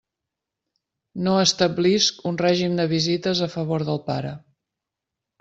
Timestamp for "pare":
4.09-4.35